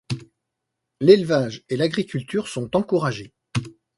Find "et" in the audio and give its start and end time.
1.69-1.77